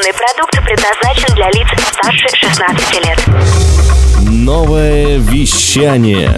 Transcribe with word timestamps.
Информационный 0.00 0.12
продукт 0.14 0.64
предназначен 0.64 1.34
для 1.34 1.46
лиц 1.48 1.68
старше 1.92 2.28
16 2.28 3.04
лет. 3.04 3.18
Новое 4.30 5.18
вещание 5.18 6.30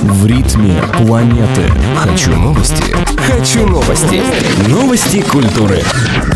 в 0.00 0.26
ритме 0.26 0.80
планеты. 0.96 1.70
Хочу 1.96 2.30
новости. 2.30 2.96
Хочу 3.18 3.66
новости. 3.66 4.22
Новости 4.68 5.20
культуры. 5.22 5.82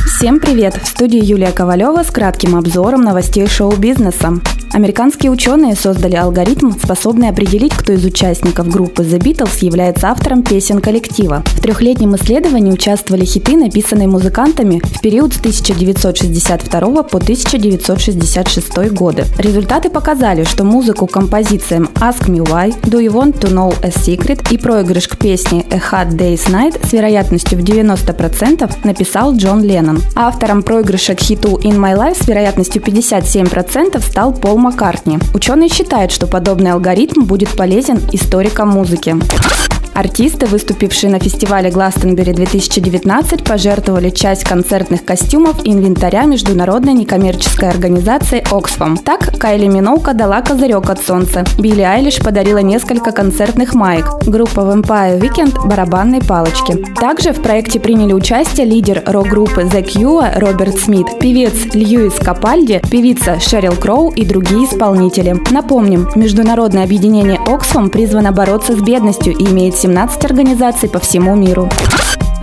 Всем 0.06 0.40
привет! 0.40 0.74
В 0.82 0.86
студии 0.86 1.24
Юлия 1.24 1.52
Ковалева 1.52 2.02
с 2.02 2.10
кратким 2.10 2.56
обзором 2.56 3.00
новостей 3.02 3.46
шоу-бизнеса. 3.46 4.34
Американские 4.72 5.32
ученые 5.32 5.74
создали 5.74 6.14
алгоритм, 6.14 6.72
способный 6.72 7.30
определить, 7.30 7.72
кто 7.74 7.92
из 7.92 8.04
участников 8.04 8.68
группы 8.68 9.02
The 9.02 9.18
Beatles 9.18 9.64
является 9.64 10.08
автором 10.08 10.42
песен 10.42 10.80
коллектива. 10.80 11.42
В 11.46 11.60
трехлетнем 11.60 12.14
исследовании 12.16 12.72
участвовали 12.72 13.24
хиты, 13.24 13.56
написанные 13.56 14.08
музыкантами 14.08 14.80
в 14.84 15.00
период 15.00 15.32
с 15.32 15.38
1962 15.38 17.02
по 17.02 17.18
1966 17.18 18.92
годы. 18.92 19.24
Результаты 19.38 19.88
показали, 19.88 20.44
что 20.44 20.64
музыку 20.64 21.06
композициям 21.06 21.88
Ask 21.94 22.28
Me 22.28 22.44
Why, 22.44 22.78
Do 22.82 23.00
You 23.00 23.12
Want 23.12 23.40
to 23.40 23.52
Know 23.52 23.74
a 23.82 23.88
Secret 23.88 24.52
и 24.52 24.58
проигрыш 24.58 25.08
к 25.08 25.16
песне 25.16 25.64
A 25.70 25.78
Hot 25.78 26.10
Day's 26.10 26.46
Night 26.50 26.86
с 26.86 26.92
вероятностью 26.92 27.58
в 27.58 27.62
90% 27.62 28.70
написал 28.84 29.34
Джон 29.34 29.62
Леннон. 29.62 30.02
Автором 30.14 30.62
проигрыша 30.62 31.14
к 31.14 31.20
хиту 31.20 31.58
In 31.62 31.78
My 31.78 31.96
Life 31.96 32.22
с 32.22 32.28
вероятностью 32.28 32.82
57% 32.82 34.00
стал 34.00 34.32
Пол 34.32 34.57
Маккартни. 34.58 35.18
Ученые 35.34 35.68
считают, 35.68 36.12
что 36.12 36.26
подобный 36.26 36.72
алгоритм 36.72 37.24
будет 37.24 37.56
полезен 37.56 37.98
историкам 38.12 38.68
музыки. 38.68 39.16
Артисты, 39.98 40.46
выступившие 40.46 41.10
на 41.10 41.18
фестивале 41.18 41.70
Гластенбери 41.70 42.32
2019, 42.32 43.42
пожертвовали 43.42 44.10
часть 44.10 44.44
концертных 44.44 45.04
костюмов 45.04 45.56
и 45.64 45.72
инвентаря 45.72 46.22
международной 46.22 46.92
некоммерческой 46.92 47.68
организации 47.68 48.44
Oxfam. 48.52 48.96
Так, 49.02 49.36
Кайли 49.40 49.66
Миноука 49.66 50.14
дала 50.14 50.40
козырек 50.40 50.88
от 50.88 51.04
солнца. 51.04 51.44
Билли 51.58 51.80
Айлиш 51.80 52.20
подарила 52.20 52.58
несколько 52.58 53.10
концертных 53.10 53.74
маек. 53.74 54.06
Группа 54.24 54.60
Vampire 54.60 55.18
Weekend– 55.18 55.66
барабанные 55.68 56.22
палочки. 56.22 56.76
Также 57.00 57.32
в 57.32 57.42
проекте 57.42 57.80
приняли 57.80 58.12
участие 58.12 58.66
лидер 58.66 59.02
рок-группы 59.04 59.62
The 59.62 59.84
Cure 59.84 60.38
Роберт 60.38 60.78
Смит, 60.78 61.06
певец 61.18 61.74
Льюис 61.74 62.14
Капальди, 62.20 62.80
певица 62.88 63.40
Шерил 63.40 63.74
Кроу 63.74 64.12
и 64.12 64.24
другие 64.24 64.66
исполнители. 64.66 65.34
Напомним, 65.50 66.08
международное 66.14 66.84
объединение 66.84 67.37
Oxfam 67.48 67.88
призвано 67.88 68.30
бороться 68.30 68.76
с 68.76 68.80
бедностью 68.82 69.32
и 69.32 69.42
имеет 69.46 69.74
17 69.74 70.22
организаций 70.26 70.86
по 70.86 70.98
всему 70.98 71.34
миру. 71.34 71.70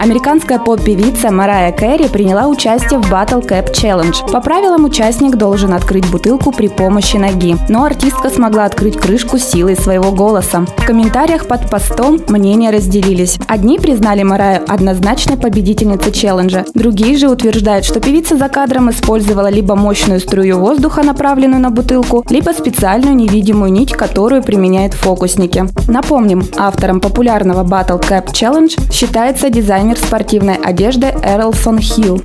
Американская 0.06 0.59
поп-певица 0.59 1.31
Марая 1.31 1.72
Кэрри 1.72 2.08
приняла 2.09 2.45
участие 2.45 3.00
в 3.00 3.11
Battle 3.11 3.42
Cap 3.44 3.72
Challenge. 3.72 4.31
По 4.31 4.39
правилам 4.39 4.86
участник 4.86 5.36
должен 5.36 5.73
открыть 5.73 6.08
бутылку 6.12 6.52
при 6.52 6.67
помощи 6.67 7.17
ноги, 7.17 7.56
но 7.70 7.86
артистка 7.86 8.30
смогла 8.30 8.66
открыть 8.66 8.97
крышку 8.97 9.39
силой 9.39 9.75
своего 9.75 10.12
голоса. 10.12 10.67
В 10.78 10.86
комментариях 10.86 11.47
под 11.47 11.72
постом 11.72 12.22
мнения 12.28 12.70
разделились. 12.70 13.39
Одни 13.47 13.80
признали 13.80 14.22
Мараю 14.22 14.64
однозначной 14.67 15.38
победительницей 15.38 16.12
челленджа, 16.12 16.66
другие 16.75 17.17
же 17.17 17.28
утверждают, 17.28 17.84
что 17.84 18.00
певица 18.00 18.38
за 18.38 18.47
кадром 18.47 18.92
использовала 18.92 19.47
либо 19.47 19.75
мощную 19.75 20.19
струю 20.19 20.59
воздуха, 20.59 21.02
направленную 21.02 21.64
на 21.64 21.72
бутылку, 21.72 22.23
либо 22.30 22.52
специальную 22.52 23.16
невидимую 23.16 23.72
нить, 23.72 23.94
которую 23.94 24.44
применяют 24.44 24.94
фокусники. 24.94 25.66
Напомним, 25.88 26.44
автором 26.58 27.00
популярного 27.00 27.64
Battle 27.67 28.00
Cap 28.00 28.28
Challenge 28.28 28.94
считается 28.94 29.50
дизайнер 29.50 29.94
дизайнер 29.95 29.97
спортивной 29.97 30.55
одежды 30.55 31.07
Эрлсон 31.23 31.79
Хилл. 31.79 32.21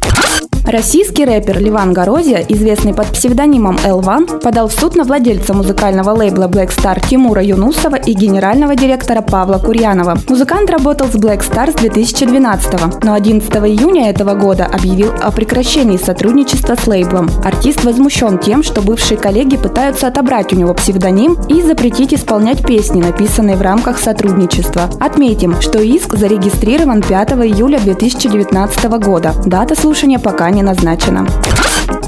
Российский 0.66 1.24
рэпер 1.24 1.58
Ливан 1.58 1.92
Горозия, 1.92 2.44
известный 2.48 2.94
под 2.94 3.06
псевдонимом 3.08 3.76
L1, 3.76 4.40
подал 4.40 4.68
в 4.68 4.72
суд 4.72 4.94
на 4.94 5.04
владельца 5.04 5.54
музыкального 5.54 6.10
лейбла 6.10 6.44
Black 6.44 6.68
Star 6.68 7.00
Тимура 7.08 7.42
Юнусова 7.42 7.96
и 7.96 8.12
генерального 8.12 8.76
директора 8.76 9.20
Павла 9.22 9.58
Курьянова. 9.58 10.18
Музыкант 10.28 10.70
работал 10.70 11.08
с 11.08 11.16
Black 11.16 11.40
Star 11.40 11.70
с 11.70 11.74
2012 11.74 13.02
но 13.02 13.14
11 13.14 13.50
июня 13.56 14.10
этого 14.10 14.34
года 14.34 14.66
объявил 14.66 15.12
о 15.20 15.32
прекращении 15.32 15.96
сотрудничества 15.96 16.76
с 16.76 16.86
лейблом. 16.86 17.30
Артист 17.44 17.84
возмущен 17.84 18.38
тем, 18.38 18.62
что 18.62 18.82
бывшие 18.82 19.18
коллеги 19.18 19.56
пытаются 19.56 20.06
отобрать 20.06 20.52
у 20.52 20.56
него 20.56 20.74
псевдоним 20.74 21.36
и 21.48 21.62
запретить 21.62 22.14
исполнять 22.14 22.64
песни, 22.64 23.00
написанные 23.00 23.56
в 23.56 23.62
рамках 23.62 23.98
сотрудничества. 23.98 24.90
Отметим, 25.00 25.60
что 25.60 25.80
иск 25.80 26.16
зарегистрирован 26.16 27.02
5 27.02 27.30
июля 27.32 27.78
2019 27.80 28.84
года. 28.98 29.32
Дата 29.46 29.74
слушания 29.74 30.18
не 30.50 30.62
назначена. 30.62 31.26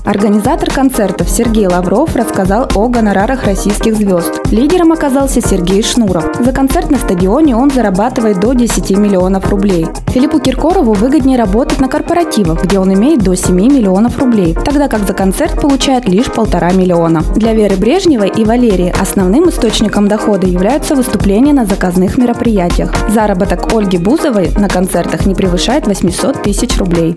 Организатор 0.04 0.68
концертов 0.68 1.30
Сергей 1.30 1.68
Лавров 1.68 2.16
рассказал 2.16 2.68
о 2.74 2.88
гонорарах 2.88 3.44
российских 3.44 3.96
звезд. 3.96 4.40
Лидером 4.50 4.90
оказался 4.90 5.40
Сергей 5.40 5.82
Шнуров. 5.82 6.24
За 6.40 6.52
концерт 6.52 6.90
на 6.90 6.98
стадионе 6.98 7.56
он 7.56 7.70
зарабатывает 7.70 8.40
до 8.40 8.52
10 8.52 8.90
миллионов 8.98 9.48
рублей. 9.48 9.86
Филиппу 10.08 10.40
Киркорову 10.40 10.92
выгоднее 10.92 11.38
работать 11.38 11.78
на 11.78 11.88
корпоративах, 11.88 12.64
где 12.64 12.80
он 12.80 12.92
имеет 12.94 13.22
до 13.22 13.36
7 13.36 13.54
миллионов 13.54 14.18
рублей, 14.18 14.54
тогда 14.54 14.88
как 14.88 15.06
за 15.06 15.14
концерт 15.14 15.60
получает 15.60 16.08
лишь 16.08 16.30
полтора 16.32 16.72
миллиона. 16.72 17.22
Для 17.36 17.54
Веры 17.54 17.76
Брежневой 17.76 18.28
и 18.28 18.44
Валерии 18.44 18.92
основным 19.00 19.48
источником 19.50 20.08
дохода 20.08 20.48
являются 20.48 20.96
выступления 20.96 21.52
на 21.52 21.64
заказных 21.64 22.18
мероприятиях. 22.18 22.92
Заработок 23.08 23.72
Ольги 23.72 23.98
Бузовой 23.98 24.50
на 24.58 24.68
концертах 24.68 25.26
не 25.26 25.36
превышает 25.36 25.86
800 25.86 26.42
тысяч 26.42 26.76
рублей. 26.78 27.16